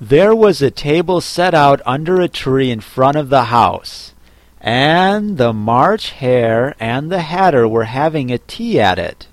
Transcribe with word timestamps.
There 0.00 0.32
was 0.32 0.62
a 0.62 0.70
table 0.70 1.20
set 1.20 1.54
out 1.54 1.82
under 1.84 2.20
a 2.20 2.28
tree 2.28 2.70
in 2.70 2.80
front 2.80 3.16
of 3.16 3.30
the 3.30 3.44
house, 3.44 4.14
and 4.60 5.38
the 5.38 5.52
March 5.52 6.10
Hare 6.10 6.76
and 6.78 7.10
the 7.10 7.22
Hatter 7.22 7.66
were 7.66 7.84
having 7.84 8.30
a 8.30 8.38
tea 8.38 8.78
at 8.78 9.00
it. 9.00 9.26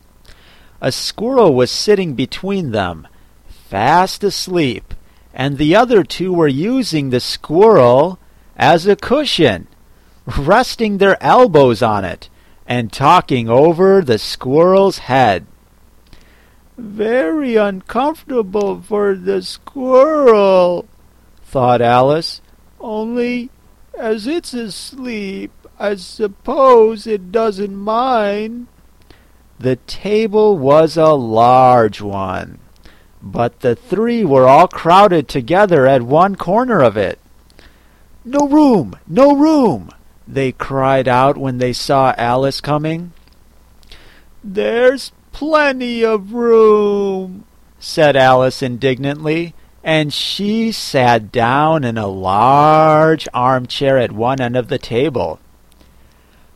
A 0.82 0.92
squirrel 0.92 1.54
was 1.54 1.70
sitting 1.70 2.16
between 2.16 2.72
them, 2.72 3.08
fast 3.48 4.24
asleep, 4.24 4.96
and 5.36 5.60
the 5.60 5.76
other 5.76 6.04
two 6.04 6.34
were 6.34 6.48
using 6.48 7.12
the 7.12 7.20
squirrel 7.20 8.18
as 8.58 8.88
a 8.88 8.96
cushion, 8.96 9.68
resting 10.26 10.98
their 10.98 11.22
elbows 11.24 11.84
on 11.84 12.04
it 12.04 12.28
and 12.66 12.92
talking 12.92 13.48
over 13.48 14.02
the 14.02 14.18
squirrel's 14.18 14.98
head. 14.98 15.46
Very 16.78 17.56
uncomfortable 17.56 18.82
for 18.82 19.16
the 19.16 19.42
squirrel, 19.42 20.86
thought 21.44 21.82
Alice. 21.82 22.42
Only, 22.80 23.50
as 23.98 24.28
it's 24.28 24.54
asleep, 24.54 25.52
I 25.80 25.96
suppose 25.96 27.08
it 27.08 27.32
doesn't 27.32 27.76
mind. 27.76 28.68
The 29.58 29.78
table 29.88 30.58
was 30.58 30.98
a 30.98 31.14
large 31.14 32.02
one, 32.02 32.60
but 33.22 33.62
the 33.62 33.76
three 33.76 34.26
were 34.26 34.48
all 34.48 34.68
crowded 34.68 35.30
together 35.30 35.88
at 35.88 36.02
one 36.02 36.36
corner 36.36 36.82
of 36.82 36.98
it. 36.98 37.20
No 38.26 38.48
room! 38.50 38.96
No 39.08 39.36
room! 39.36 39.92
they 40.28 40.52
cried 40.52 41.08
out 41.08 41.38
when 41.38 41.60
they 41.60 41.74
saw 41.74 42.14
Alice 42.18 42.60
coming. 42.60 43.14
There's 44.44 45.12
plenty 45.36 46.02
of 46.02 46.32
room, 46.32 47.44
said 47.78 48.16
Alice 48.16 48.64
indignantly, 48.64 49.54
and 49.84 50.14
she 50.14 50.72
sat 50.72 51.30
down 51.30 51.84
in 51.84 51.98
a 51.98 52.08
large 52.08 53.28
armchair 53.34 53.98
at 53.98 54.14
one 54.14 54.40
end 54.40 54.56
of 54.56 54.70
the 54.70 54.78
table. 54.78 55.38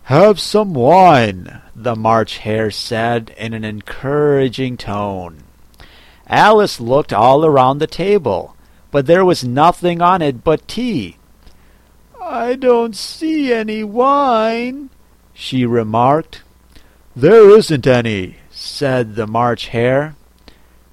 Have 0.04 0.39
some 0.39 0.73
wine, 0.73 1.62
the 1.76 1.94
March 1.94 2.38
Hare 2.38 2.72
said 2.72 3.36
in 3.38 3.54
an 3.54 3.66
encouraging 3.66 4.78
tone. 4.78 5.44
Alice 6.26 6.80
looked 6.80 7.11
all 7.11 7.45
around 7.45 7.80
the 7.80 7.86
table, 7.86 8.56
but 8.92 9.08
there 9.08 9.26
was 9.26 9.44
nothing 9.44 10.02
on 10.02 10.22
it 10.22 10.42
but 10.42 10.70
tea. 10.70 11.17
I 12.22 12.56
don't 12.56 12.95
see 12.95 13.52
any 13.52 13.84
wine, 13.84 14.89
she 15.34 15.66
remarked. 15.66 16.44
There 17.14 17.50
isn't 17.50 17.86
any, 17.86 18.38
said 18.60 19.16
the 19.16 19.26
March 19.26 19.68
Hare. 19.68 20.16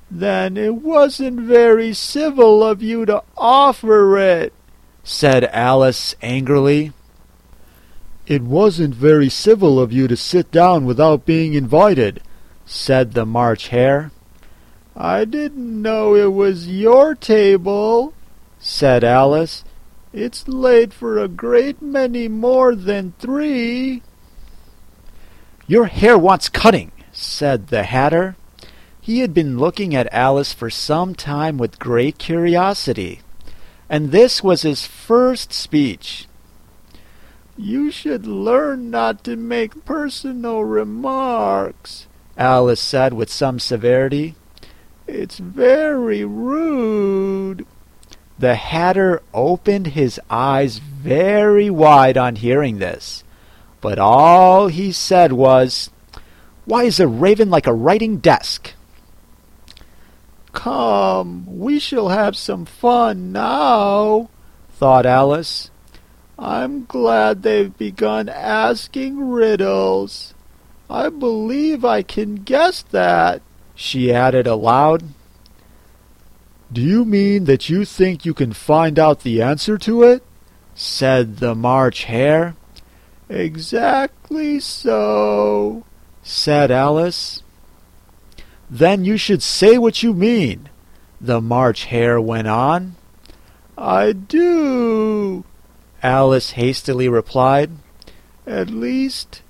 Then 0.08 0.56
it 0.56 0.76
wasn't 0.76 1.40
very 1.40 1.92
civil 1.92 2.62
of 2.62 2.80
you 2.80 3.04
to 3.06 3.24
offer 3.36 4.16
it, 4.16 4.52
said 5.02 5.44
Alice 5.44 6.14
angrily. 6.22 6.92
It 8.26 8.42
wasn't 8.42 8.94
very 8.94 9.28
civil 9.28 9.80
of 9.80 9.92
you 9.92 10.06
to 10.06 10.16
sit 10.16 10.52
down 10.52 10.84
without 10.84 11.26
being 11.26 11.54
invited, 11.54 12.22
said 12.64 13.12
the 13.12 13.26
March 13.26 13.68
Hare. 13.68 14.12
I 14.96 15.24
didn't 15.24 15.82
know 15.82 16.14
it 16.14 16.32
was 16.32 16.68
your 16.68 17.16
table, 17.16 18.14
said 18.60 19.02
Alice. 19.02 19.64
It's 20.12 20.46
laid 20.46 20.94
for 20.94 21.18
a 21.18 21.28
great 21.28 21.82
many 21.82 22.28
more 22.28 22.76
than 22.76 23.14
three. 23.18 24.02
Your 25.66 25.86
hair 25.86 26.16
wants 26.16 26.48
cutting, 26.48 26.92
said 27.16 27.68
the 27.68 27.84
Hatter. 27.84 28.36
He 29.00 29.20
had 29.20 29.32
been 29.32 29.58
looking 29.58 29.94
at 29.94 30.12
Alice 30.12 30.52
for 30.52 30.68
some 30.68 31.14
time 31.14 31.58
with 31.58 31.78
great 31.78 32.18
curiosity, 32.18 33.20
and 33.88 34.10
this 34.10 34.42
was 34.42 34.62
his 34.62 34.86
first 34.86 35.52
speech. 35.52 36.26
You 37.56 37.90
should 37.90 38.26
learn 38.26 38.90
not 38.90 39.24
to 39.24 39.36
make 39.36 39.84
personal 39.84 40.64
remarks, 40.64 42.06
Alice 42.36 42.80
said 42.80 43.14
with 43.14 43.30
some 43.30 43.58
severity. 43.58 44.34
It's 45.06 45.38
very 45.38 46.24
rude. 46.24 47.64
The 48.38 48.56
Hatter 48.56 49.22
opened 49.32 49.88
his 49.88 50.20
eyes 50.28 50.78
very 50.78 51.70
wide 51.70 52.18
on 52.18 52.36
hearing 52.36 52.78
this, 52.78 53.24
but 53.80 53.98
all 53.98 54.66
he 54.66 54.92
said 54.92 55.32
was, 55.32 55.90
why 56.66 56.84
is 56.84 57.00
a 57.00 57.08
raven 57.08 57.48
like 57.48 57.66
a 57.66 57.72
writing 57.72 58.18
desk? 58.18 58.74
Come, 60.52 61.58
we 61.58 61.78
shall 61.78 62.08
have 62.10 62.36
some 62.36 62.66
fun 62.66 63.32
now, 63.32 64.28
thought 64.72 65.06
Alice. 65.06 65.70
I'm 66.38 66.84
glad 66.84 67.42
they've 67.42 67.76
begun 67.76 68.28
asking 68.28 69.30
riddles. 69.30 70.34
I 70.90 71.08
believe 71.08 71.84
I 71.84 72.02
can 72.02 72.36
guess 72.36 72.82
that, 72.82 73.40
she 73.74 74.12
added 74.12 74.46
aloud. 74.46 75.04
Do 76.72 76.82
you 76.82 77.04
mean 77.04 77.44
that 77.44 77.70
you 77.70 77.84
think 77.84 78.26
you 78.26 78.34
can 78.34 78.52
find 78.52 78.98
out 78.98 79.20
the 79.20 79.40
answer 79.40 79.78
to 79.78 80.02
it? 80.02 80.22
said 80.74 81.38
the 81.38 81.54
March 81.54 82.04
Hare. 82.04 82.54
Exactly 83.28 84.60
so, 84.60 85.84
said 86.26 86.72
Alice. 86.72 87.42
Then 88.68 89.04
you 89.04 89.16
should 89.16 89.42
say 89.42 89.78
what 89.78 90.02
you 90.02 90.12
mean, 90.12 90.68
the 91.20 91.40
March 91.40 91.84
Hare 91.84 92.20
went 92.20 92.48
on. 92.48 92.96
I 93.78 94.12
do, 94.12 95.44
Alice 96.02 96.52
hastily 96.52 97.08
replied. 97.08 97.70
At 98.44 98.70
least, 98.70 99.42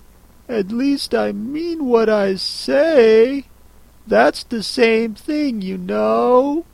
at 0.49 0.69
least 0.69 1.15
I 1.15 1.33
mean 1.33 1.87
what 1.87 2.11
I 2.11 2.35
say. 2.35 3.47
That's 4.07 4.45
the 4.45 4.63
same 4.63 5.15
thing, 5.15 5.63
you 5.63 5.79
know. 5.79 6.67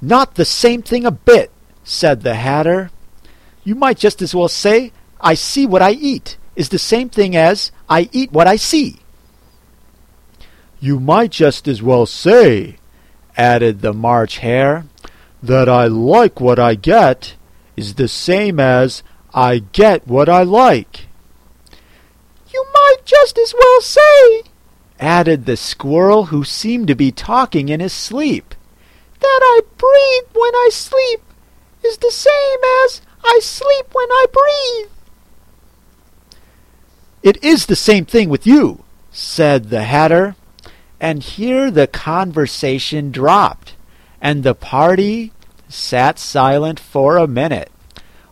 Not 0.00 0.34
the 0.34 0.44
same 0.44 0.82
thing 0.82 1.06
a 1.06 1.12
bit, 1.12 1.52
said 1.84 2.22
the 2.22 2.34
Hatter. 2.34 2.90
You 3.62 3.76
might 3.76 3.98
just 3.98 4.20
as 4.20 4.34
well 4.34 4.48
say, 4.48 4.92
I 5.20 5.34
see 5.34 5.66
what 5.66 5.82
I 5.82 5.92
eat, 5.92 6.36
is 6.56 6.70
the 6.70 6.78
same 6.78 7.08
thing 7.08 7.36
as 7.36 7.70
I 7.92 8.08
eat 8.10 8.32
what 8.32 8.46
I 8.46 8.56
see. 8.56 9.00
You 10.80 10.98
might 10.98 11.30
just 11.30 11.68
as 11.68 11.82
well 11.82 12.06
say, 12.06 12.78
added 13.36 13.82
the 13.82 13.92
March 13.92 14.38
Hare, 14.38 14.86
that 15.42 15.68
I 15.68 15.88
like 15.88 16.40
what 16.40 16.58
I 16.58 16.74
get 16.74 17.34
is 17.76 17.96
the 17.96 18.08
same 18.08 18.58
as 18.58 19.02
I 19.34 19.58
get 19.58 20.08
what 20.08 20.30
I 20.30 20.42
like. 20.42 21.08
You 22.50 22.64
might 22.72 23.04
just 23.04 23.36
as 23.36 23.52
well 23.52 23.82
say, 23.82 24.44
added 24.98 25.44
the 25.44 25.58
squirrel, 25.58 26.26
who 26.32 26.44
seemed 26.44 26.88
to 26.88 26.94
be 26.94 27.12
talking 27.12 27.68
in 27.68 27.80
his 27.80 27.92
sleep, 27.92 28.54
that 29.20 29.40
I 29.42 29.60
breathe 29.76 30.34
when 30.34 30.54
I 30.54 30.70
sleep 30.72 31.20
is 31.84 31.98
the 31.98 32.10
same 32.10 32.60
as 32.84 33.02
I 33.22 33.38
sleep 33.42 33.92
when 33.92 34.08
I 34.10 34.24
breathe. 34.32 34.91
It 37.22 37.42
is 37.42 37.66
the 37.66 37.76
same 37.76 38.04
thing 38.04 38.28
with 38.28 38.46
you, 38.46 38.82
said 39.10 39.70
the 39.70 39.82
Hatter. 39.82 40.34
And 41.00 41.22
here 41.22 41.70
the 41.70 41.86
conversation 41.86 43.10
dropped, 43.10 43.74
and 44.20 44.42
the 44.42 44.54
party 44.54 45.32
sat 45.68 46.18
silent 46.18 46.78
for 46.78 47.16
a 47.16 47.26
minute, 47.26 47.70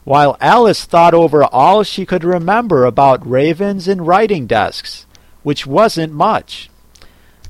while 0.04 0.36
Alice 0.40 0.84
thought 0.84 1.14
over 1.14 1.44
all 1.44 1.82
she 1.82 2.06
could 2.06 2.22
remember 2.22 2.84
about 2.84 3.28
ravens 3.28 3.88
and 3.88 4.06
writing 4.06 4.46
desks, 4.46 5.06
which 5.42 5.66
wasn't 5.66 6.12
much. 6.12 6.70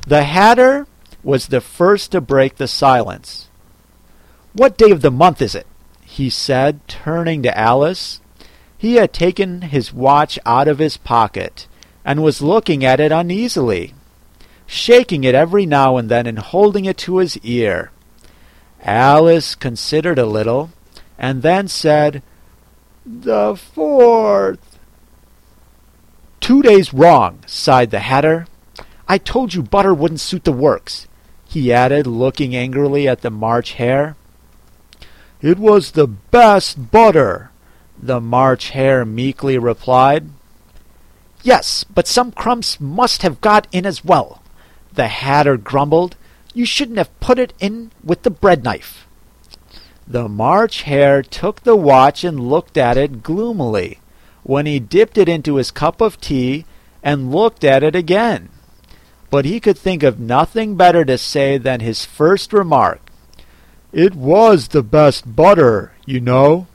The 0.07 0.25
Hatter 0.25 0.87
was 1.23 1.49
the 1.49 1.61
first 1.61 2.13
to 2.13 2.21
break 2.21 2.57
the 2.57 2.69
silence. 2.69 3.49
What 4.53 4.79
day 4.79 4.91
of 4.91 5.03
the 5.03 5.11
month 5.11 5.43
is 5.43 5.55
it? 5.55 5.67
he 6.03 6.29
said, 6.29 6.81
turning 6.89 7.43
to 7.45 7.57
Alice. 7.57 8.21
He 8.81 8.95
had 8.95 9.13
taken 9.13 9.63
his 9.63 9.93
watch 9.93 10.39
out 10.47 10.67
of 10.67 10.79
his 10.79 10.97
pocket 10.97 11.69
and 12.05 12.23
was 12.23 12.41
looking 12.41 12.85
at 12.85 13.01
it 13.01 13.13
uneasily 13.13 13.95
shaking 14.71 15.25
it 15.25 15.35
every 15.35 15.67
now 15.67 15.97
and 15.97 16.09
then 16.09 16.29
and 16.29 16.39
holding 16.39 16.85
it 16.85 16.97
to 16.97 17.17
his 17.17 17.37
ear. 17.39 17.91
Alice 18.83 19.57
considered 19.57 20.17
a 20.19 20.25
little, 20.25 20.71
and 21.19 21.43
then 21.43 21.67
said, 21.67 22.23
The 23.05 23.57
fourth. 23.57 24.79
Two 26.39 26.63
days 26.63 26.95
wrong, 26.95 27.41
sighed 27.47 27.91
the 27.91 27.99
Hatter. 27.99 28.47
I 29.09 29.19
told 29.19 29.55
you 29.55 29.63
butter 29.63 29.93
wouldn't 29.93 30.21
suit 30.21 30.45
the 30.45 30.53
works, 30.53 31.09
he 31.45 31.73
added, 31.73 32.07
looking 32.07 32.55
angrily 32.55 33.09
at 33.09 33.23
the 33.23 33.31
March 33.31 33.73
Hare. 33.73 34.15
It 35.43 35.59
was 35.59 35.91
the 35.91 36.07
best 36.07 36.93
butter, 36.93 37.50
the 38.03 38.21
March 38.21 38.71
Hare 38.71 39.05
meekly 39.05 39.59
replied. 39.59 40.31
Yes, 41.43 41.85
but 41.85 42.07
some 42.07 42.33
crumbs 42.33 42.81
must 42.81 43.23
have 43.23 43.41
got 43.41 43.67
in 43.73 43.87
as 43.87 44.05
well, 44.05 44.43
the 44.93 45.09
Hatter 45.09 45.57
grumbled. 45.57 46.17
You 46.53 46.65
shouldn't 46.65 46.99
have 46.99 47.21
put 47.21 47.39
it 47.39 47.53
in 47.61 47.93
with 48.03 48.23
the 48.23 48.31
bread 48.31 48.65
knife. 48.65 49.07
The 50.07 50.29
March 50.29 50.83
Hare 50.83 51.23
took 51.23 51.61
the 51.61 51.77
watch 51.77 52.25
and 52.25 52.49
looked 52.49 52.77
at 52.77 52.97
it 52.97 53.23
gloomily, 53.23 54.01
when 54.43 54.67
he 54.67 54.81
dipped 54.81 55.17
it 55.17 55.29
into 55.29 55.57
his 55.57 55.71
cup 55.71 56.01
of 56.01 56.21
tea 56.21 56.65
and 57.03 57.31
looked 57.31 57.65
at 57.65 57.83
it 57.83 57.95
again. 57.95 58.49
But 59.31 59.45
he 59.45 59.61
could 59.61 59.79
think 59.79 60.03
of 60.03 60.19
nothing 60.19 60.75
better 60.75 61.05
to 61.05 61.17
say 61.17 61.57
than 61.57 61.81
his 61.81 62.05
first 62.05 62.53
remark. 62.53 63.01
It 63.93 64.15
was 64.15 64.69
the 64.69 64.83
best 64.83 65.37
butter, 65.37 65.93
you 66.05 66.21
know. 66.21 66.67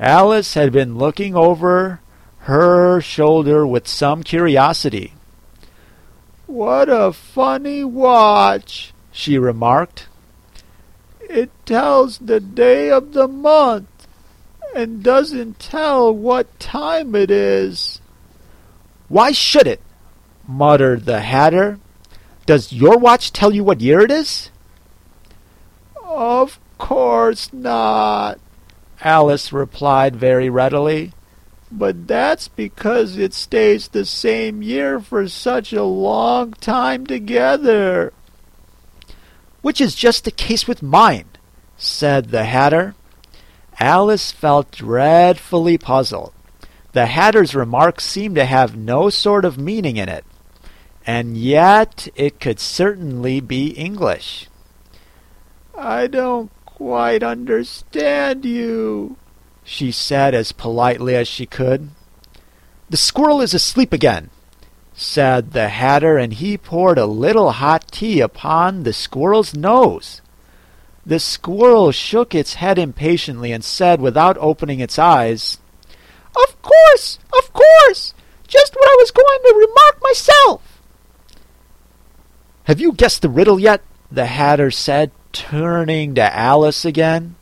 Alice 0.00 0.54
had 0.54 0.72
been 0.72 0.96
looking 0.96 1.34
over 1.34 2.00
her 2.40 3.00
shoulder 3.00 3.66
with 3.66 3.88
some 3.88 4.22
curiosity. 4.22 5.14
What 6.46 6.88
a 6.88 7.12
funny 7.12 7.84
watch, 7.84 8.92
she 9.12 9.38
remarked. 9.38 10.08
It 11.20 11.50
tells 11.66 12.18
the 12.18 12.40
day 12.40 12.90
of 12.90 13.12
the 13.12 13.28
month 13.28 14.06
and 14.74 15.02
doesn't 15.02 15.58
tell 15.58 16.14
what 16.14 16.58
time 16.58 17.14
it 17.14 17.30
is. 17.30 18.00
Why 19.08 19.32
should 19.32 19.66
it? 19.66 19.80
muttered 20.46 21.04
the 21.04 21.20
Hatter. 21.20 21.78
Does 22.46 22.72
your 22.72 22.96
watch 22.96 23.32
tell 23.32 23.52
you 23.52 23.62
what 23.62 23.82
year 23.82 24.00
it 24.00 24.10
is? 24.10 24.50
Of 26.02 26.58
course 26.78 27.52
not, 27.52 28.38
Alice 29.02 29.52
replied 29.52 30.16
very 30.16 30.50
readily. 30.50 31.12
But 31.70 32.08
that's 32.08 32.48
because 32.48 33.16
it 33.16 33.34
stays 33.34 33.88
the 33.88 34.04
same 34.04 34.62
year 34.62 35.00
for 35.00 35.28
such 35.28 35.72
a 35.72 35.84
long 35.84 36.52
time 36.54 37.06
together 37.06 38.12
which 39.60 39.80
is 39.80 39.94
just 39.94 40.24
the 40.24 40.30
case 40.30 40.66
with 40.66 40.82
mine, 40.82 41.26
said 41.76 42.30
the 42.30 42.44
Hatter. 42.44 42.94
Alice 43.80 44.32
felt 44.32 44.70
dreadfully 44.72 45.78
puzzled. 45.78 46.32
The 46.92 47.06
Hatter's 47.06 47.54
remark 47.54 48.00
seemed 48.00 48.36
to 48.36 48.44
have 48.44 48.76
no 48.76 49.10
sort 49.10 49.44
of 49.44 49.58
meaning 49.58 49.96
in 49.96 50.08
it, 50.08 50.24
and 51.06 51.36
yet 51.36 52.08
it 52.16 52.40
could 52.40 52.58
certainly 52.58 53.40
be 53.40 53.68
English. 53.68 54.48
I 55.76 56.06
don't 56.06 56.50
quite 56.78 57.24
understand 57.24 58.44
you, 58.44 59.16
she 59.64 59.90
said 59.90 60.32
as 60.32 60.52
politely 60.52 61.14
as 61.16 61.26
she 61.26 61.44
could. 61.44 61.90
The 62.88 62.96
squirrel 62.96 63.40
is 63.40 63.52
asleep 63.52 63.92
again, 63.92 64.30
said 64.94 65.50
the 65.50 65.70
Hatter, 65.70 66.16
and 66.16 66.32
he 66.32 66.56
poured 66.56 66.96
a 66.96 67.04
little 67.04 67.50
hot 67.50 67.88
tea 67.90 68.20
upon 68.20 68.84
the 68.84 68.92
squirrel's 68.92 69.54
nose. 69.54 70.22
The 71.04 71.18
squirrel 71.18 71.90
shook 71.90 72.32
its 72.32 72.54
head 72.54 72.78
impatiently 72.78 73.50
and 73.50 73.64
said, 73.64 74.00
without 74.00 74.38
opening 74.38 74.78
its 74.78 75.00
eyes, 75.00 75.58
Of 76.36 76.62
course, 76.62 77.18
of 77.36 77.52
course, 77.52 78.14
just 78.46 78.74
what 78.76 78.88
I 78.88 78.96
was 79.00 79.10
going 79.10 79.40
to 79.42 79.66
remark 79.66 80.00
myself. 80.00 80.80
Have 82.64 82.80
you 82.80 82.92
guessed 82.92 83.22
the 83.22 83.28
riddle 83.28 83.58
yet? 83.58 83.82
the 84.10 84.26
Hatter 84.26 84.70
said, 84.70 85.10
turning 85.32 86.14
to 86.14 86.36
Alice 86.36 86.84
again. 86.84 87.36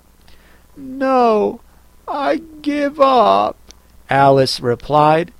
No, 0.77 1.61
I 2.07 2.43
give 2.63 3.01
up, 3.01 3.57
Alice 4.09 4.61
replied. 4.61 5.33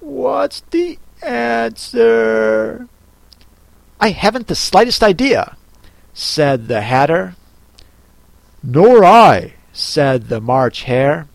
What's 0.00 0.60
the 0.70 0.98
answer. 1.22 2.88
I 4.00 4.10
haven't 4.10 4.46
the 4.46 4.54
slightest 4.54 5.02
idea, 5.02 5.56
said 6.14 6.68
the 6.68 6.82
Hatter. 6.82 7.34
Nor 8.62 9.04
I, 9.04 9.54
said 9.72 10.28
the 10.28 10.40
March 10.40 10.82
Hare. 10.82 11.28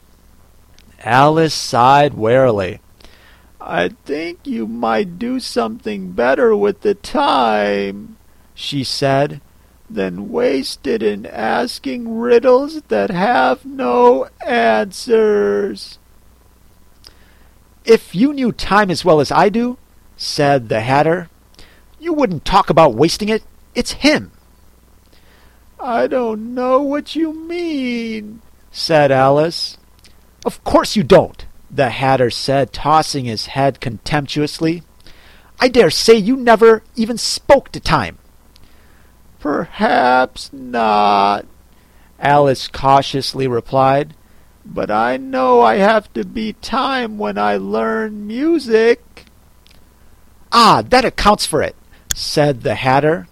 Alice 0.99 1.53
sighed 1.53 2.13
wearily. 2.13 2.79
I 3.59 3.89
think 4.05 4.39
you 4.45 4.67
might 4.67 5.19
do 5.19 5.39
something 5.39 6.11
better 6.11 6.55
with 6.55 6.81
the 6.81 6.95
time, 6.95 8.17
she 8.53 8.83
said, 8.83 9.41
than 9.89 10.29
wasted 10.29 11.03
in 11.03 11.25
asking 11.25 12.17
riddles 12.17 12.81
that 12.83 13.09
have 13.09 13.65
no 13.65 14.27
answers. 14.45 15.99
If 17.85 18.15
you 18.15 18.33
knew 18.33 18.51
time 18.51 18.89
as 18.89 19.03
well 19.03 19.19
as 19.19 19.31
I 19.31 19.49
do, 19.49 19.77
said 20.15 20.69
the 20.69 20.81
Hatter, 20.81 21.29
you 21.99 22.13
wouldn't 22.13 22.45
talk 22.45 22.69
about 22.69 22.95
wasting 22.95 23.29
it. 23.29 23.43
It's 23.75 23.93
him. 23.93 24.31
I 25.79 26.07
don't 26.07 26.53
know 26.53 26.81
what 26.81 27.15
you 27.15 27.33
mean, 27.33 28.41
said 28.71 29.11
Alice. 29.11 29.77
Of 30.45 30.63
course 30.63 30.95
you 30.95 31.03
don't, 31.03 31.45
the 31.69 31.89
Hatter 31.89 32.29
said, 32.29 32.71
tossing 32.71 33.25
his 33.25 33.47
head 33.47 33.81
contemptuously. 33.81 34.83
I 35.59 35.67
dare 35.67 35.89
say 35.89 36.15
you 36.15 36.37
never 36.37 36.83
even 36.95 37.17
spoke 37.17 37.71
to 37.73 37.79
time. 37.79 38.17
Perhaps 39.43 40.51
not, 40.51 41.45
Alice 42.19 42.67
cautiously 42.67 43.45
replied 43.45 44.15
but 44.65 44.89
I 44.89 45.17
know 45.17 45.61
I 45.61 45.75
have 45.75 46.11
to 46.13 46.23
beat 46.23 46.61
time 46.61 47.17
when 47.17 47.37
I 47.37 47.57
learn 47.57 48.27
music. 48.27 49.25
Ah, 50.51 50.83
that 50.89 51.05
accounts 51.05 51.45
for 51.45 51.61
it, 51.61 51.75
said 52.13 52.61
the 52.61 52.75
Hatter. 52.75 53.27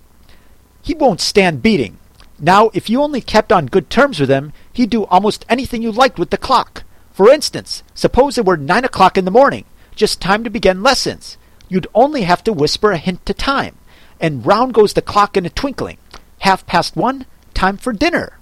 He 0.81 0.93
won't 0.93 1.21
stand 1.21 1.61
beating. 1.61 1.99
Now, 2.39 2.71
if 2.73 2.89
you 2.89 3.01
only 3.01 3.21
kept 3.21 3.51
on 3.51 3.67
good 3.67 3.89
terms 3.89 4.19
with 4.19 4.29
him, 4.29 4.51
he'd 4.73 4.89
do 4.89 5.05
almost 5.05 5.45
anything 5.47 5.81
you 5.81 5.91
liked 5.91 6.17
with 6.17 6.31
the 6.31 6.37
clock. 6.37 6.83
For 7.11 7.29
instance, 7.29 7.83
suppose 7.93 8.37
it 8.37 8.45
were 8.45 8.57
nine 8.57 8.83
o'clock 8.83 9.17
in 9.17 9.25
the 9.25 9.31
morning, 9.31 9.65
just 9.95 10.19
time 10.19 10.43
to 10.43 10.49
begin 10.49 10.81
lessons. 10.81 11.37
You'd 11.69 11.87
only 11.93 12.23
have 12.23 12.43
to 12.45 12.53
whisper 12.53 12.91
a 12.91 12.97
hint 12.97 13.25
to 13.27 13.33
time, 13.33 13.77
and 14.21 14.45
round 14.45 14.73
goes 14.73 14.93
the 14.93 15.01
clock 15.01 15.35
in 15.35 15.45
a 15.45 15.49
twinkling. 15.49 15.97
Half 16.39 16.65
past 16.67 16.95
one, 16.95 17.25
time 17.53 17.75
for 17.75 17.91
dinner. 17.91 18.37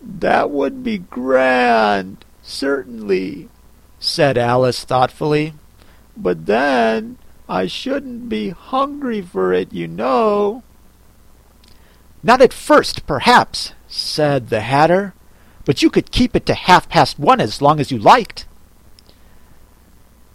That 0.00 0.50
would 0.50 0.84
be 0.84 0.98
grand, 0.98 2.24
certainly, 2.42 3.48
said 3.98 4.38
Alice 4.38 4.84
thoughtfully. 4.84 5.54
But 6.16 6.46
then 6.46 7.18
I 7.48 7.66
shouldn't 7.66 8.28
be 8.28 8.50
hungry 8.50 9.22
for 9.22 9.52
it, 9.52 9.72
you 9.72 9.88
know. 9.88 10.62
Not 12.22 12.40
at 12.42 12.52
first, 12.52 13.06
perhaps, 13.06 13.72
said 13.88 14.48
the 14.48 14.60
Hatter, 14.60 15.14
but 15.64 15.82
you 15.82 15.90
could 15.90 16.10
keep 16.10 16.36
it 16.36 16.46
to 16.46 16.54
half 16.54 16.88
past 16.88 17.18
one 17.18 17.40
as 17.40 17.62
long 17.62 17.80
as 17.80 17.90
you 17.90 17.98
liked. 17.98 18.46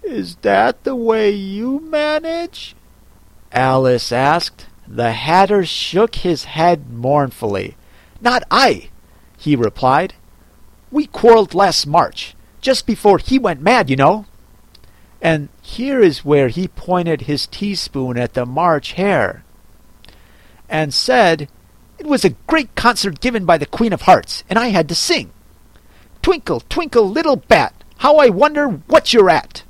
Is 0.03 0.35
that 0.37 0.83
the 0.83 0.95
way 0.95 1.31
you 1.31 1.79
manage? 1.79 2.75
Alice 3.51 4.11
asked. 4.11 4.67
The 4.87 5.13
Hatter 5.13 5.65
shook 5.65 6.15
his 6.15 6.43
head 6.43 6.89
mournfully. 6.89 7.75
Not 8.19 8.43
I, 8.51 8.89
he 9.37 9.55
replied. 9.55 10.13
We 10.91 11.05
quarreled 11.07 11.55
last 11.55 11.87
March, 11.87 12.35
just 12.59 12.85
before 12.85 13.17
he 13.17 13.39
went 13.39 13.61
mad, 13.61 13.89
you 13.89 13.95
know. 13.95 14.25
And 15.21 15.49
here 15.61 16.01
is 16.01 16.25
where 16.25 16.49
he 16.49 16.67
pointed 16.67 17.21
his 17.21 17.47
teaspoon 17.47 18.17
at 18.17 18.33
the 18.33 18.45
March 18.45 18.93
Hare, 18.93 19.43
and 20.67 20.93
said, 20.93 21.47
It 21.97 22.07
was 22.07 22.25
a 22.25 22.35
great 22.47 22.75
concert 22.75 23.21
given 23.21 23.45
by 23.45 23.57
the 23.57 23.65
Queen 23.65 23.93
of 23.93 24.01
Hearts, 24.01 24.43
and 24.49 24.59
I 24.59 24.69
had 24.69 24.89
to 24.89 24.95
sing. 24.95 25.31
Twinkle, 26.21 26.61
twinkle, 26.67 27.09
little 27.09 27.37
bat, 27.37 27.73
how 27.97 28.17
I 28.17 28.29
wonder 28.29 28.67
what 28.67 29.13
you're 29.13 29.29
at. 29.29 29.63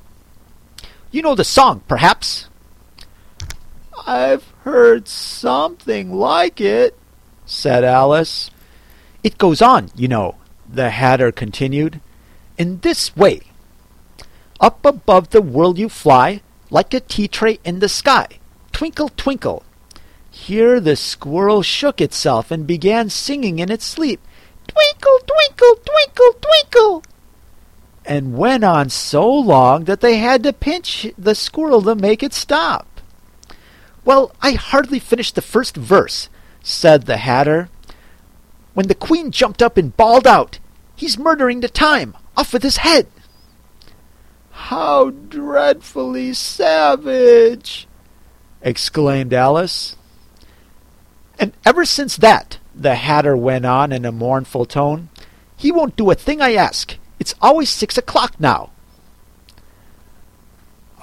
You 1.12 1.22
know 1.22 1.36
the 1.36 1.44
song, 1.44 1.84
perhaps? 1.88 2.48
I've 4.06 4.52
heard 4.64 5.08
something 5.08 6.14
like 6.14 6.60
it, 6.60 6.98
said 7.46 7.84
Alice. 7.84 8.50
It 9.24 9.38
goes 9.38 9.62
on, 9.62 9.92
you 9.96 10.08
know, 10.08 10.36
the 10.68 10.90
Hatter 10.90 11.32
continued, 11.32 12.02
in 12.58 12.80
this 12.80 13.16
way. 13.16 13.42
Up 14.60 14.86
above 14.86 15.30
the 15.30 15.42
world 15.42 15.78
you 15.78 15.90
fly, 15.90 16.42
like 16.70 16.94
a 16.94 17.00
tea 17.00 17.28
tray 17.28 17.60
in 17.64 17.80
the 17.80 17.90
sky. 17.90 18.28
Twinkle, 18.72 19.10
twinkle. 19.10 19.64
Here 20.30 20.80
the 20.80 20.96
squirrel 20.96 21.62
shook 21.62 22.00
itself 22.02 22.50
and 22.52 22.66
began 22.66 23.10
singing 23.10 23.60
in 23.60 23.70
its 23.70 23.86
sleep. 23.86 24.22
Twinkle, 24.68 25.20
twinkle, 25.28 25.76
twinkle, 25.84 26.40
twinkle. 26.42 27.04
And 28.06 28.38
went 28.38 28.64
on 28.64 28.90
so 28.90 29.30
long 29.30 29.84
that 29.84 30.02
they 30.02 30.18
had 30.18 30.42
to 30.44 30.54
pinch 30.54 31.08
the 31.18 31.36
squirrel 31.36 31.82
to 31.84 31.94
make 31.94 32.24
it 32.24 32.34
stop. 32.34 32.88
Well, 34.04 34.32
I 34.42 34.54
hardly 34.54 35.00
finished 35.00 35.36
the 35.36 35.42
first 35.42 35.76
verse, 35.78 36.30
said 36.64 37.06
the 37.06 37.18
Hatter 37.18 37.70
when 38.74 38.88
the 38.88 38.96
queen 38.96 39.32
jumped 39.32 39.62
up 39.62 39.78
and 39.78 39.96
bawled 39.96 40.28
out, 40.28 40.60
He's 40.96 41.18
murdering 41.18 41.62
the 41.62 41.70
time! 41.70 42.16
Off 42.38 42.54
with 42.54 42.64
his 42.64 42.78
head! 42.78 43.08
How 44.52 45.10
dreadfully 45.10 46.34
savage! 46.34 47.88
exclaimed 48.62 49.34
Alice. 49.34 49.96
And 51.40 51.54
ever 51.66 51.86
since 51.86 52.16
that, 52.18 52.60
the 52.76 52.96
Hatter 52.96 53.36
went 53.36 53.66
on 53.66 53.92
in 53.92 54.06
a 54.06 54.12
mournful 54.12 54.66
tone, 54.66 55.10
he 55.58 55.72
won't 55.72 55.96
do 55.96 56.10
a 56.12 56.16
thing 56.16 56.42
I 56.42 56.54
ask. 56.54 56.98
It's 57.20 57.36
always 57.42 57.70
six 57.70 57.98
o'clock 57.98 58.40
now. 58.40 58.70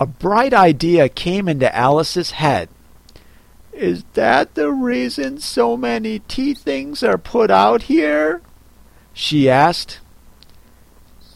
A 0.01 0.07
bright 0.07 0.55
idea 0.55 1.09
came 1.09 1.49
into 1.49 1.75
Alice's 1.75 2.33
head. 2.33 2.69
Is 3.79 4.03
that 4.15 4.57
the 4.57 4.73
reason 4.73 5.39
so 5.39 5.77
many 5.77 6.19
tea 6.19 6.53
things 6.53 7.05
are 7.05 7.17
put 7.17 7.49
out 7.49 7.83
here? 7.83 8.43
she 9.13 9.49
asked. 9.49 10.01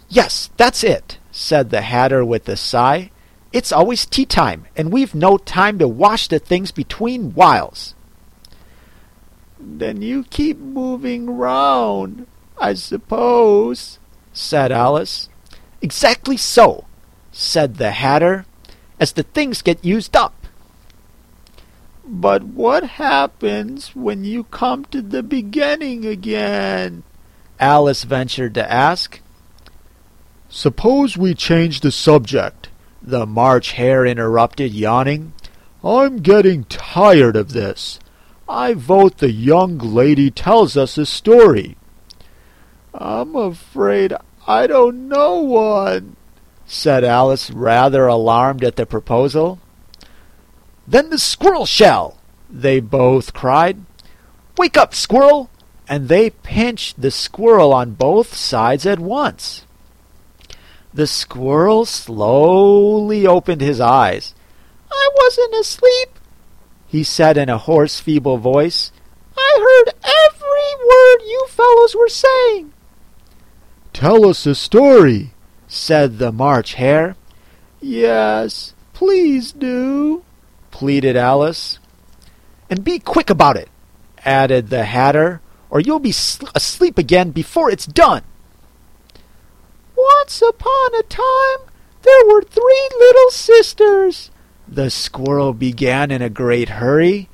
Yes, 0.09 0.51
that's 0.57 0.83
it, 0.83 1.19
said 1.31 1.71
the 1.71 1.83
Hatter 1.83 2.25
with 2.25 2.49
a 2.49 2.57
sigh. 2.57 3.13
It's 3.53 3.71
always 3.71 4.05
tea 4.07 4.27
time, 4.27 4.67
and 4.77 4.93
we've 4.93 5.15
no 5.15 5.39
time 5.39 5.79
to 5.79 5.87
wash 5.87 6.27
the 6.27 6.41
things 6.41 6.73
between 6.73 7.33
whiles. 7.33 7.95
Then 9.61 10.03
you 10.03 10.25
keep 10.25 10.59
moving 10.59 11.37
round, 11.37 12.27
I 12.61 12.75
suppose, 12.75 14.01
said 14.33 14.73
Alice. 14.73 15.29
Exactly 15.81 16.37
so, 16.37 16.87
said 17.31 17.77
the 17.77 17.93
Hatter, 17.93 18.47
as 18.99 19.13
the 19.13 19.23
things 19.23 19.63
get 19.63 19.85
used 19.85 20.17
up. 20.17 20.42
But 22.15 22.45
what 22.45 22.85
happens 22.85 23.97
when 23.97 24.23
you 24.23 24.45
come 24.45 24.85
to 24.87 25.01
the 25.01 25.23
beginning 25.23 26.05
again? 26.05 27.05
Alice 27.59 28.05
ventured 28.05 28.53
to 28.55 28.71
ask. 28.71 29.23
Suppose 30.51 31.17
we 31.17 31.33
change 31.33 31.81
the 31.81 31.91
subject, 31.91 32.69
the 33.01 33.25
March 33.25 33.73
Hare 33.73 34.05
interrupted, 34.05 34.75
yawning. 34.75 35.33
I'm 35.83 36.19
getting 36.19 36.65
tired 36.65 37.35
of 37.35 37.55
this. 37.55 37.99
I 38.47 38.75
vote 38.75 39.17
the 39.17 39.33
young 39.33 39.79
lady 39.79 40.31
tells 40.31 40.77
us 40.77 40.99
a 40.99 41.07
story. 41.07 41.79
I'm 42.93 43.35
afraid 43.35 44.13
I 44.47 44.67
don't 44.67 45.09
know 45.09 45.37
one, 45.37 46.17
said 46.67 47.05
Alice, 47.05 47.51
rather 47.51 48.07
alarmed 48.07 48.65
at 48.65 48.77
the 48.77 48.85
proposal. 48.85 49.61
Then 50.87 51.11
the 51.11 51.19
squirrel 51.19 51.67
shall, 51.67 52.19
they 52.51 52.81
both 52.81 53.33
cried. 53.33 53.85
Wake 54.59 54.77
up, 54.77 54.95
squirrel! 54.95 55.51
And 55.89 56.09
they 56.09 56.31
pinched 56.31 57.01
the 57.01 57.11
squirrel 57.11 57.73
on 57.73 57.93
both 57.95 58.35
sides 58.35 58.87
at 58.87 58.99
once. 58.99 59.65
The 60.95 61.07
squirrel 61.07 61.85
slowly 61.85 63.27
opened 63.27 63.61
his 63.61 63.81
eyes. 63.81 64.35
I 64.91 65.11
wasn't 65.17 65.55
asleep, 65.55 66.19
he 66.87 67.03
said 67.03 67.39
in 67.39 67.49
a 67.49 67.59
hoarse, 67.59 67.99
feeble 67.99 68.37
voice. 68.39 68.93
I 69.37 69.59
heard 69.59 69.95
every 70.05 70.87
word 70.87 71.23
you 71.27 71.47
fellows 71.49 71.97
were 71.97 72.09
saying. 72.09 72.73
Tell 73.93 74.27
us 74.27 74.47
a 74.47 74.55
story, 74.55 75.33
said 75.67 76.19
the 76.19 76.33
March 76.33 76.75
Hare. 76.75 77.17
Yes, 77.81 78.75
please 78.93 79.53
do, 79.53 80.23
pleaded 80.73 81.17
Alice. 81.17 81.79
And 82.69 82.83
be 82.83 82.99
quick 82.99 83.31
about 83.31 83.57
it, 83.57 83.69
added 84.25 84.71
the 84.71 84.85
Hatter, 84.85 85.41
or 85.71 85.79
you'll 85.79 86.01
be 86.01 86.15
asleep 86.55 86.99
again 86.99 87.31
before 87.31 87.71
it's 87.71 87.87
done. 87.87 88.25
Once 89.97 90.43
upon 90.43 90.95
a 90.99 91.05
time, 91.05 91.71
there 92.03 92.27
were 92.27 92.43
three 92.43 92.89
little 92.99 93.31
sisters, 93.31 94.33
the 94.67 94.91
squirrel 94.91 95.53
began 95.53 96.11
in 96.11 96.23
a 96.23 96.31
great 96.31 96.71
hurry. 96.71 97.29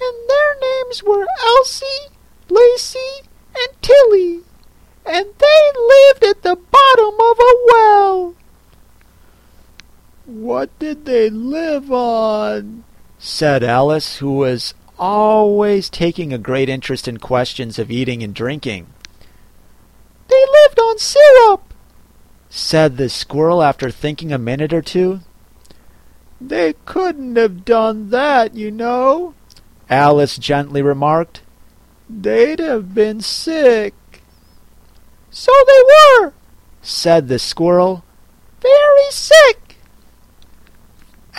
And 0.00 0.28
their 0.28 0.56
names 0.60 1.02
were 1.02 1.26
Elsie, 1.44 2.14
Lacie, 2.48 3.26
and 3.56 3.82
Tilly, 3.82 4.42
and 5.04 5.26
they 5.38 5.72
lived 5.74 6.24
at 6.24 6.42
the 6.42 6.56
bottom 6.56 7.14
of 7.14 7.38
a 7.38 7.54
well. 7.66 8.34
What 10.32 10.76
did 10.78 11.04
they 11.04 11.28
live 11.28 11.92
on? 11.92 12.84
said 13.18 13.62
Alice, 13.62 14.16
who 14.16 14.32
was 14.32 14.72
always 14.98 15.90
taking 15.90 16.32
a 16.32 16.38
great 16.38 16.70
interest 16.70 17.06
in 17.06 17.18
questions 17.18 17.78
of 17.78 17.90
eating 17.90 18.22
and 18.22 18.34
drinking. 18.34 18.86
They 20.28 20.44
lived 20.64 20.80
on 20.80 20.98
syrup, 20.98 21.74
said 22.48 22.96
the 22.96 23.10
squirrel 23.10 23.62
after 23.62 23.90
thinking 23.90 24.32
a 24.32 24.38
minute 24.38 24.72
or 24.72 24.80
two. 24.80 25.20
They 26.40 26.74
couldn't 26.86 27.36
have 27.36 27.64
done 27.66 28.08
that, 28.08 28.54
you 28.54 28.70
know, 28.70 29.34
Alice 29.90 30.38
gently 30.38 30.80
remarked. 30.80 31.42
They'd 32.08 32.58
have 32.58 32.94
been 32.94 33.20
sick. 33.20 33.94
So 35.30 35.52
they 35.66 35.82
were, 36.22 36.32
said 36.80 37.28
the 37.28 37.38
squirrel. 37.38 38.02
Very 38.60 39.10
sick. 39.10 39.71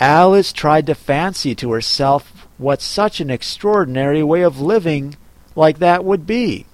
Alice 0.00 0.52
tried 0.52 0.86
to 0.86 0.94
fancy 0.94 1.54
to 1.54 1.70
herself 1.70 2.48
what 2.58 2.80
such 2.80 3.20
an 3.20 3.30
extraordinary 3.30 4.22
way 4.22 4.42
of 4.42 4.60
living 4.60 5.16
like 5.54 5.78
that 5.78 6.04
would 6.04 6.26
be, 6.26 6.66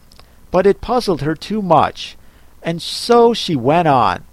but 0.51 0.67
it 0.67 0.81
puzzled 0.81 1.23
her 1.23 1.35
too 1.35 1.61
much, 1.61 2.17
and 2.63 2.81
so 2.81 3.35
she 3.35 3.55
went 3.55 3.89
on. 3.89 4.25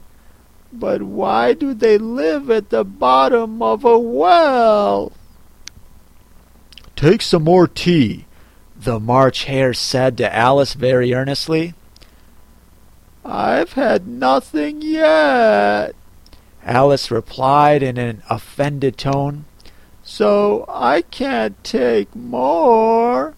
But 0.72 1.02
why 1.02 1.54
do 1.54 1.74
they 1.74 1.98
live 1.98 2.50
at 2.50 2.70
the 2.70 2.84
bottom 2.84 3.62
of 3.62 3.84
a 3.84 3.98
well? 3.98 5.12
Take 6.96 7.22
some 7.22 7.44
more 7.44 7.68
tea, 7.68 8.26
the 8.76 9.00
March 9.00 9.46
Hare 9.46 9.74
said 9.74 10.18
to 10.18 10.36
Alice 10.36 10.74
very 10.74 11.14
earnestly. 11.14 11.74
I've 13.24 13.74
had 13.74 14.08
nothing 14.08 14.82
yet, 14.82 15.94
Alice 16.68 17.10
replied 17.10 17.82
in 17.82 17.98
an 17.98 18.22
offended 18.30 18.98
tone. 18.98 19.46
So 20.04 20.66
I 20.68 21.02
can't 21.02 21.62
take 21.64 22.14
more. 22.16 23.34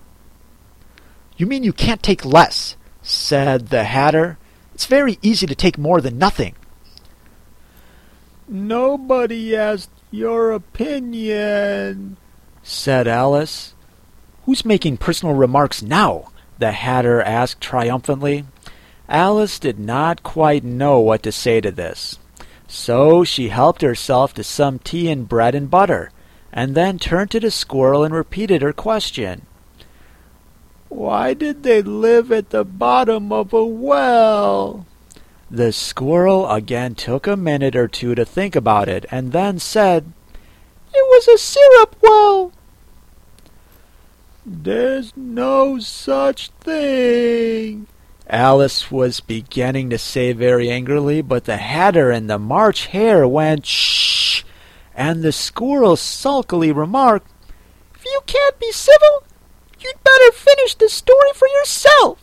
You 1.38 1.46
mean 1.46 1.64
you 1.64 1.72
can't 1.72 2.04
take 2.04 2.26
less, 2.26 2.76
said 3.02 3.70
the 3.70 3.86
Hatter. 3.86 4.38
It's 4.74 4.86
very 4.86 5.18
easy 5.22 5.48
to 5.48 5.56
take 5.56 5.78
more 5.78 6.02
than 6.02 6.18
nothing. 6.18 6.56
Nobody 8.48 9.56
asked 9.56 9.92
your 10.12 10.52
opinion, 10.52 12.18
said 12.64 13.08
Alice. 13.08 13.76
Who's 14.46 14.66
making 14.66 14.98
personal 14.98 15.36
remarks 15.36 15.82
now? 15.82 16.30
the 16.58 16.72
Hatter 16.74 17.22
asked 17.22 17.62
triumphantly. 17.62 18.46
Alice 19.08 19.60
did 19.60 19.80
not 19.80 20.24
quite 20.24 20.64
know 20.64 21.00
what 21.00 21.24
to 21.24 21.32
say 21.32 21.62
to 21.62 21.72
this, 21.72 22.20
so 22.70 23.24
she 23.24 23.50
helped 23.50 23.82
herself 23.82 24.34
to 24.36 24.44
some 24.44 24.78
tea 24.80 25.10
and 25.10 25.28
bread 25.28 25.56
and 25.56 25.72
butter, 25.72 26.12
and 26.54 26.76
then 26.76 27.00
turned 27.00 27.32
to 27.32 27.40
the 27.40 27.50
squirrel 27.50 28.04
and 28.04 28.14
repeated 28.14 28.62
her 28.62 28.72
question. 28.72 29.48
Why 30.88 31.34
did 31.34 31.64
they 31.64 31.82
live 31.82 32.32
at 32.32 32.52
the 32.52 32.64
bottom 32.64 33.32
of 33.32 33.54
a 33.54 33.66
well? 33.66 34.86
The 35.50 35.72
squirrel 35.72 36.48
again 36.48 36.94
took 36.94 37.26
a 37.26 37.36
minute 37.36 37.76
or 37.76 37.88
two 37.88 38.14
to 38.14 38.24
think 38.24 38.56
about 38.56 38.88
it, 38.88 39.06
and 39.10 39.32
then 39.32 39.58
said, 39.58 40.14
It 40.94 41.06
was 41.10 41.28
a 41.28 41.40
syrup 41.40 41.96
well. 42.02 42.52
There's 44.46 45.12
no 45.18 45.80
such 45.80 46.50
thing. 46.62 47.88
Alice 48.30 48.92
was 48.92 49.20
beginning 49.20 49.90
to 49.90 49.98
say 49.98 50.34
very 50.34 50.70
angrily, 50.70 51.22
but 51.22 51.46
the 51.46 51.58
Hatter 51.58 52.12
and 52.12 52.30
the 52.30 52.40
March 52.40 52.88
Hare 52.88 53.28
went 53.28 53.66
shh, 53.66 54.44
and 54.94 55.24
the 55.24 55.32
squirrel 55.32 55.96
sulkily 55.96 56.72
remarked, 56.72 57.32
If 57.96 58.06
you 58.06 58.22
can't 58.26 58.60
be 58.60 58.72
civil, 58.72 59.24
you'd 59.80 60.04
better 60.04 60.32
finish 60.32 60.76
the 60.76 60.90
story 60.90 61.32
for 61.34 61.48
yourself. 61.48 62.20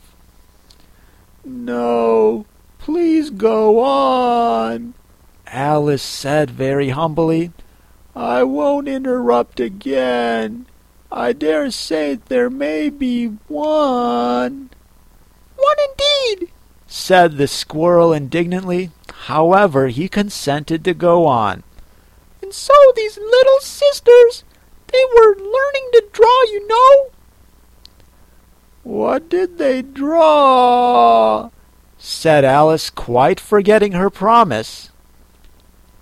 No, 1.44 2.46
Please 2.86 3.30
go 3.30 3.80
on, 3.80 4.94
Alice 5.48 6.04
said 6.04 6.52
very 6.52 6.90
humbly. 6.90 7.50
I 8.14 8.44
won't 8.44 8.86
interrupt 8.86 9.58
again. 9.58 10.66
I 11.10 11.32
dare 11.32 11.72
say 11.72 12.14
there 12.14 12.48
may 12.48 12.90
be 12.90 13.26
one. 13.48 14.70
One 15.56 15.76
indeed, 15.90 16.52
said 16.86 17.36
the 17.36 17.48
squirrel 17.48 18.12
indignantly. 18.12 18.90
However, 19.26 19.88
he 19.88 20.08
consented 20.08 20.84
to 20.84 20.94
go 20.94 21.26
on. 21.26 21.62
And 22.42 22.52
so 22.52 22.74
these 22.94 23.18
little 23.18 23.60
sisters, 23.60 24.44
they 24.92 25.02
were 25.14 25.34
learning 25.36 25.88
to 25.92 26.04
draw, 26.12 26.42
you 26.44 26.66
know. 26.68 27.10
What 28.82 29.28
did 29.28 29.58
they 29.58 29.82
draw? 29.82 31.50
said 31.98 32.44
Alice, 32.44 32.88
quite 32.90 33.40
forgetting 33.40 33.92
her 33.92 34.10
promise. 34.10 34.90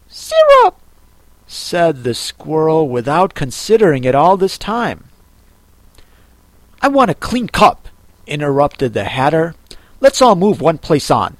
Syrup, 0.06 0.78
said 1.46 2.04
the 2.04 2.14
squirrel 2.14 2.88
without 2.88 3.34
considering 3.34 4.04
it 4.04 4.14
all 4.14 4.36
this 4.36 4.58
time. 4.58 5.04
I 6.82 6.88
want 6.88 7.10
a 7.10 7.14
clean 7.14 7.48
cup, 7.48 7.83
interrupted 8.26 8.92
the 8.92 9.04
Hatter. 9.04 9.54
Let's 10.00 10.20
all 10.20 10.34
move 10.34 10.60
one 10.60 10.78
place 10.78 11.10
on. 11.10 11.36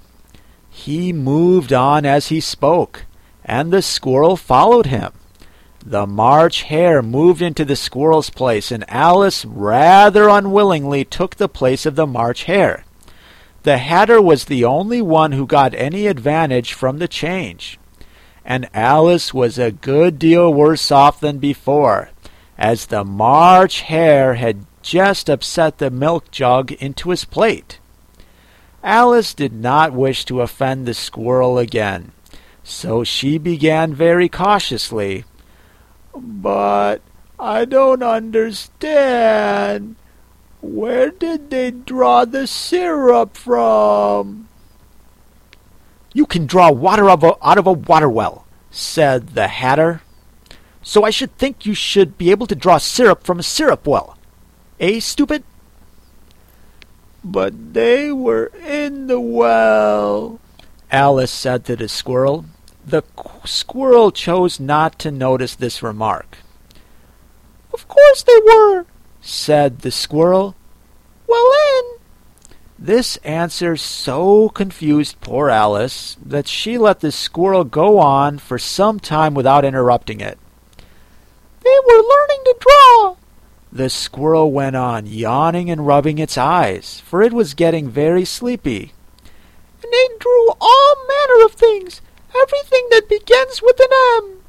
He 0.71 1.13
moved 1.13 1.73
on 1.73 2.05
as 2.05 2.29
he 2.29 2.41
spoke, 2.41 3.05
and 3.45 3.73
the 3.73 3.83
squirrel 3.83 4.37
followed 4.37 4.87
him. 4.87 5.13
The 5.87 6.07
March 6.07 6.63
Hare 6.63 7.03
moved 7.03 7.43
into 7.43 7.65
the 7.65 7.77
squirrel's 7.77 8.31
place, 8.31 8.73
and 8.73 8.85
Alice 8.89 9.45
rather 9.45 10.29
unwillingly 10.29 11.05
took 11.05 11.37
the 11.37 11.49
place 11.49 11.85
of 11.85 11.95
the 11.95 12.07
March 12.07 12.45
Hare. 12.45 12.85
The 13.65 13.79
Hatter 13.79 14.21
was 14.21 14.47
the 14.47 14.65
only 14.65 15.01
one 15.01 15.33
who 15.33 15.47
got 15.47 15.75
any 15.75 16.07
advantage 16.07 16.73
from 16.73 16.99
the 16.99 17.09
change, 17.09 17.79
and 18.45 18.69
Alice 18.75 19.33
was 19.33 19.59
a 19.59 19.73
good 19.73 20.19
deal 20.19 20.53
worse 20.53 20.91
off 20.91 21.21
than 21.21 21.39
before, 21.39 22.11
as 22.59 22.87
the 22.87 23.05
March 23.05 23.83
Hare 23.83 24.35
had 24.35 24.67
just 24.85 25.31
upset 25.31 25.79
the 25.79 25.91
milk 25.91 26.31
jug 26.31 26.71
into 26.73 27.09
his 27.09 27.25
plate. 27.25 27.79
Alice 28.83 29.33
did 29.33 29.55
not 29.55 29.95
wish 29.95 30.27
to 30.27 30.43
offend 30.43 30.85
the 30.85 30.93
squirrel 30.93 31.57
again, 31.59 32.13
so 32.63 33.03
she 33.03 33.39
began 33.39 33.95
very 33.95 34.29
cautiously. 34.29 35.25
But 36.15 37.01
I 37.41 37.65
don't 37.65 38.03
understand. 38.03 39.97
Where 40.61 41.11
did 41.11 41.49
they 41.51 41.71
draw 41.71 42.27
the 42.27 42.47
syrup 42.47 43.39
from? 43.39 44.49
You 46.13 46.27
can 46.27 46.45
draw 46.45 46.71
water 46.71 47.09
out 47.09 47.59
of 47.59 47.67
a 47.67 47.73
water 47.73 48.09
well, 48.09 48.47
said 48.71 49.29
the 49.29 49.49
Hatter. 49.49 50.03
So 50.83 51.05
I 51.05 51.11
should 51.11 51.37
think 51.39 51.65
you 51.65 51.73
should 51.73 52.19
be 52.19 52.31
able 52.31 52.47
to 52.47 52.55
draw 52.55 52.77
syrup 52.77 53.25
from 53.25 53.39
a 53.39 53.43
syrup 53.43 53.87
well. 53.87 54.19
Eh, 54.81 55.01
stupid? 55.01 55.45
But 57.23 57.75
they 57.75 58.13
were 58.13 58.53
in 58.67 59.07
the 59.07 59.21
well, 59.21 60.41
Alice 60.91 61.33
said 61.33 61.65
to 61.65 61.77
the 61.77 61.89
squirrel. 61.89 62.45
The 62.87 63.03
squirrel 63.45 64.13
chose 64.13 64.61
not 64.61 64.99
to 65.01 65.11
notice 65.11 65.55
this 65.55 65.83
remark. 65.83 66.39
Of 67.73 67.89
course 67.89 68.23
they 68.23 68.39
were, 68.45 68.87
said 69.21 69.81
the 69.81 69.91
squirrel. 69.91 70.55
Well, 71.27 71.51
in. 71.79 72.01
This 72.79 73.17
answer 73.19 73.77
so 73.77 74.51
confused 74.51 75.21
poor 75.21 75.49
Alice 75.49 76.17
that 76.25 76.47
she 76.47 76.77
let 76.77 77.01
the 77.01 77.11
squirrel 77.11 77.65
go 77.65 77.99
on 77.99 78.39
for 78.39 78.59
some 78.59 79.01
time 79.01 79.33
without 79.33 79.65
interrupting 79.65 80.21
it. 80.21 80.39
They 81.63 81.79
were 81.87 82.03
learning 82.03 82.43
to 82.45 82.57
draw. 82.61 83.17
The 83.75 83.91
squirrel 83.91 84.53
went 84.53 84.77
on, 84.77 85.07
yawning 85.07 85.69
and 85.69 85.85
rubbing 85.85 86.19
its 86.19 86.39
eyes, 86.39 87.03
for 87.05 87.23
it 87.23 87.33
was 87.33 87.55
getting 87.55 87.91
very 87.91 88.25
sleepy. 88.25 88.93
And 89.83 89.93
they 89.93 90.09
drew 90.21 90.51
all 90.61 90.95
manner 91.09 91.45
of 91.45 91.55
things, 91.55 92.01
everything 92.41 92.87
that 92.91 93.09
begins 93.09 93.61
with 93.61 93.81
an 93.81 93.89
M. 94.23 94.43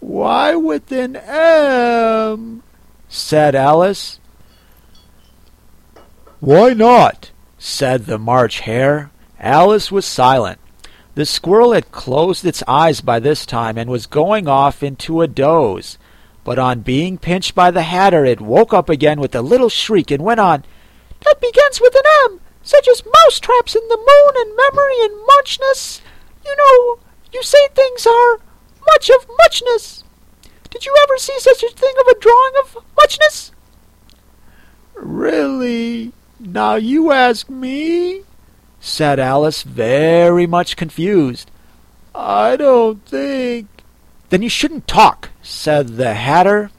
Why 0.00 0.54
with 0.54 0.92
an 0.92 1.16
M? 1.16 2.62
said 3.08 3.54
Alice. 3.54 4.20
Why 6.40 6.74
not? 6.74 7.30
said 7.56 8.04
the 8.04 8.18
March 8.18 8.60
Hare. 8.60 9.10
Alice 9.40 9.90
was 9.90 10.04
silent. 10.04 10.60
The 11.14 11.24
squirrel 11.24 11.72
had 11.72 11.90
closed 11.90 12.44
its 12.44 12.62
eyes 12.68 13.00
by 13.00 13.18
this 13.18 13.46
time 13.46 13.78
and 13.78 13.88
was 13.88 14.04
going 14.04 14.46
off 14.46 14.82
into 14.82 15.22
a 15.22 15.26
doze. 15.26 15.96
But 16.48 16.58
on 16.58 16.80
being 16.80 17.18
pinched 17.18 17.54
by 17.54 17.70
the 17.70 17.82
Hatter, 17.82 18.24
it 18.24 18.40
woke 18.40 18.72
up 18.72 18.88
again 18.88 19.20
with 19.20 19.34
a 19.34 19.42
little 19.42 19.68
shriek 19.68 20.10
and 20.10 20.24
went 20.24 20.40
on, 20.40 20.64
That 21.26 21.42
begins 21.42 21.78
with 21.78 21.94
an 21.94 22.04
M, 22.24 22.40
such 22.62 22.88
as 22.88 23.04
mouse 23.04 23.38
traps 23.38 23.76
in 23.76 23.86
the 23.86 23.98
moon 23.98 24.32
and 24.34 24.56
memory 24.56 24.94
and 25.02 25.26
muchness. 25.26 26.00
You 26.46 26.56
know, 26.56 27.00
you 27.34 27.42
say 27.42 27.58
things 27.74 28.06
are 28.06 28.38
much 28.86 29.10
of 29.10 29.28
muchness. 29.40 30.04
Did 30.70 30.86
you 30.86 30.96
ever 31.02 31.18
see 31.18 31.38
such 31.38 31.62
a 31.62 31.68
thing 31.68 31.92
of 32.00 32.06
a 32.06 32.18
drawing 32.18 32.54
of 32.64 32.78
muchness? 32.96 33.52
Really? 34.94 36.14
Now 36.40 36.76
you 36.76 37.12
ask 37.12 37.50
me? 37.50 38.22
said 38.80 39.20
Alice, 39.20 39.64
very 39.64 40.46
much 40.46 40.76
confused. 40.76 41.50
I 42.14 42.56
don't 42.56 43.04
think. 43.04 43.77
Then 44.30 44.42
you 44.42 44.48
shouldn't 44.48 44.86
talk, 44.86 45.30
said 45.42 45.96
the 45.96 46.14
Hatter. 46.14 46.70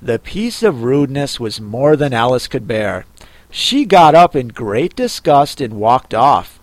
The 0.00 0.18
piece 0.18 0.62
of 0.62 0.82
rudeness 0.82 1.40
was 1.40 1.60
more 1.60 1.96
than 1.96 2.12
Alice 2.12 2.46
could 2.46 2.66
bear. 2.66 3.06
She 3.50 3.84
got 3.84 4.14
up 4.14 4.34
in 4.34 4.48
great 4.48 4.96
disgust 4.96 5.60
and 5.60 5.74
walked 5.74 6.14
off. 6.14 6.58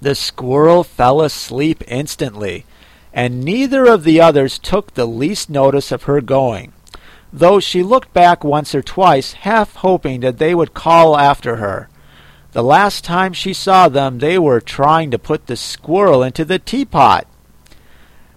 The 0.00 0.14
squirrel 0.14 0.84
fell 0.84 1.20
asleep 1.20 1.82
instantly, 1.88 2.66
and 3.12 3.42
neither 3.42 3.86
of 3.86 4.04
the 4.04 4.20
others 4.20 4.58
took 4.58 4.94
the 4.94 5.06
least 5.06 5.48
notice 5.48 5.90
of 5.92 6.02
her 6.02 6.20
going, 6.20 6.72
though 7.32 7.58
she 7.58 7.82
looked 7.82 8.12
back 8.12 8.44
once 8.44 8.74
or 8.74 8.82
twice, 8.82 9.32
half 9.32 9.76
hoping 9.76 10.20
that 10.20 10.38
they 10.38 10.54
would 10.54 10.74
call 10.74 11.16
after 11.16 11.56
her. 11.56 11.88
The 12.52 12.62
last 12.62 13.04
time 13.04 13.32
she 13.32 13.52
saw 13.52 13.88
them, 13.88 14.18
they 14.18 14.38
were 14.38 14.60
trying 14.60 15.10
to 15.10 15.18
put 15.18 15.46
the 15.46 15.56
squirrel 15.56 16.22
into 16.22 16.44
the 16.44 16.58
teapot. 16.58 17.26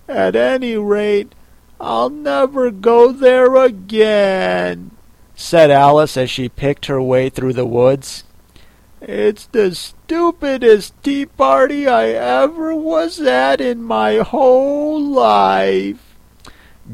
At 0.08 0.36
any 0.36 0.78
rate, 0.78 1.34
I'll 1.80 2.10
never 2.10 2.72
go 2.72 3.12
there 3.12 3.56
again, 3.56 4.91
said 5.36 5.70
Alice 5.70 6.15
as 6.17 6.30
she 6.30 6.50
picked 6.50 6.86
her 6.86 7.02
way 7.02 7.30
through 7.30 7.54
the 7.54 7.65
woods. 7.65 8.24
It's 9.02 9.46
the 9.48 9.76
stupidest 9.76 10.93
tea 11.04 11.26
party 11.26 11.88
I 11.88 12.08
ever 12.10 12.74
was 12.74 13.20
at 13.20 13.62
in 13.62 13.84
my 13.84 14.17
whole 14.17 15.00
life. 15.00 16.15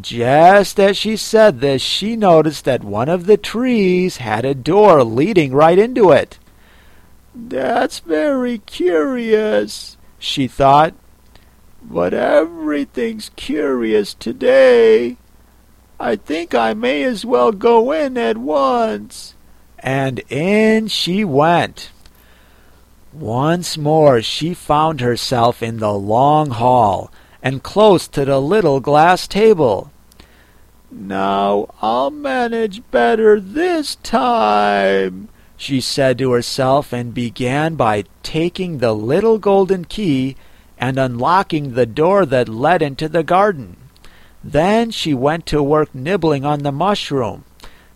Just 0.02 0.80
as 0.80 0.98
she 0.98 1.16
said 1.16 1.62
this, 1.62 1.82
she 1.82 2.16
noticed 2.16 2.66
that 2.66 2.84
one 2.84 3.10
of 3.10 3.26
the 3.26 3.38
trees 3.38 4.18
had 4.18 4.44
a 4.44 4.56
door 4.56 5.04
leading 5.04 5.54
right 5.54 5.78
into 5.78 6.12
it. 6.12 6.40
That's 7.36 8.00
very 8.00 8.58
curious, 8.58 9.98
she 10.18 10.48
thought. 10.48 10.94
But 11.84 12.14
everything's 12.14 13.30
curious 13.36 14.14
today. 14.14 15.18
I 16.00 16.16
think 16.16 16.56
I 16.56 16.74
may 16.74 17.04
as 17.04 17.26
well 17.26 17.52
go 17.52 17.92
in 17.92 18.18
at 18.18 18.38
once. 18.38 19.36
And 19.80 20.20
in 20.30 20.88
she 20.88 21.24
went. 21.24 21.92
Once 23.12 23.78
more 23.78 24.22
she 24.22 24.54
found 24.54 25.02
herself 25.02 25.62
in 25.62 25.78
the 25.78 25.94
long 25.94 26.50
hall 26.50 27.12
and 27.44 27.62
close 27.62 28.08
to 28.08 28.26
the 28.26 28.40
little 28.40 28.80
glass 28.80 29.28
table. 29.28 29.92
Now 30.90 31.68
I'll 31.82 32.12
manage 32.12 32.82
better 32.92 33.40
this 33.40 33.96
time, 33.96 35.30
she 35.58 35.82
said 35.82 36.18
to 36.20 36.32
herself, 36.32 36.94
and 36.94 37.14
began 37.14 37.76
by 37.76 38.06
taking 38.24 38.78
the 38.78 38.94
little 38.94 39.38
golden 39.38 39.86
key 39.86 40.36
and 40.84 41.00
unlocking 41.00 41.76
the 41.76 41.86
door 41.86 42.26
that 42.26 42.50
led 42.50 42.82
into 42.82 43.08
the 43.08 43.24
garden. 43.24 43.78
Then 44.44 44.92
she 44.92 45.14
went 45.14 45.46
to 45.46 45.64
work 45.64 45.96
nibbling 45.96 46.44
on 46.44 46.60
the 46.60 46.74
mushroom. 46.74 47.46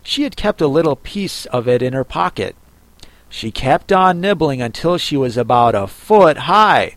She 0.02 0.22
had 0.22 0.38
kept 0.38 0.62
a 0.62 0.66
little 0.66 0.96
piece 0.96 1.44
of 1.44 1.68
it 1.68 1.82
in 1.82 1.92
her 1.92 2.02
pocket. 2.02 2.56
She 3.28 3.50
kept 3.50 3.92
on 3.92 4.22
nibbling 4.22 4.62
until 4.62 4.96
she 4.96 5.18
was 5.18 5.36
about 5.36 5.74
a 5.74 5.86
foot 5.86 6.38
high. 6.48 6.96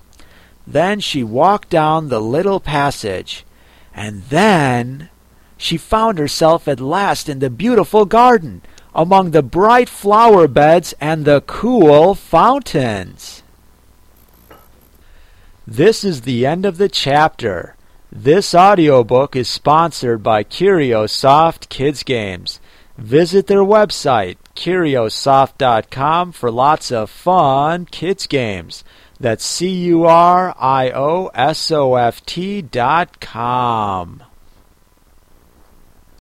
Then 0.66 1.02
she 1.02 1.26
walked 1.26 1.70
down 1.70 2.08
the 2.08 2.22
little 2.22 2.62
passage, 2.62 3.46
and 3.94 4.24
then 4.30 5.10
she 5.58 5.76
found 5.76 6.20
herself 6.20 6.70
at 6.70 6.80
last 6.80 7.28
in 7.28 7.40
the 7.40 7.50
beautiful 7.50 8.06
garden, 8.06 8.62
among 8.96 9.32
the 9.32 9.44
bright 9.44 9.90
flower 9.90 10.48
beds 10.48 10.94
and 11.02 11.26
the 11.26 11.42
cool 11.42 12.16
fountains. 12.16 13.41
This 15.74 16.04
is 16.04 16.24
the 16.24 16.46
end 16.46 16.66
of 16.66 16.78
the 16.78 16.90
chapter. 16.90 17.78
This 18.12 18.54
audiobook 18.54 19.38
is 19.38 19.48
sponsored 19.48 20.22
by 20.22 20.44
Curiosoft 20.44 21.70
Kids 21.70 22.04
Games. 22.04 22.60
Visit 22.98 23.48
their 23.48 23.64
website, 23.64 24.36
curiosoft.com, 24.54 26.34
for 26.34 26.52
lots 26.52 26.92
of 26.92 27.10
fun 27.10 27.86
kids 27.86 28.28
games. 28.28 28.84
That's 29.18 29.46
C 29.46 29.70
U 29.70 30.04
R 30.04 30.54
I 30.60 30.92
O 30.92 31.28
S 31.34 31.72
O 31.72 31.96
F 31.96 32.26
T 32.26 32.62
dot 32.62 33.22
com. 33.22 34.24